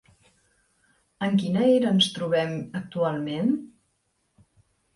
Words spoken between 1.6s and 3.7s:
era ens trobem actualment?